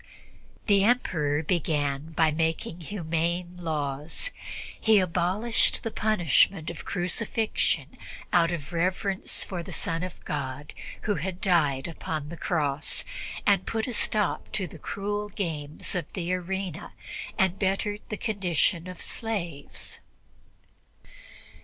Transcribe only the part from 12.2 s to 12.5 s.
the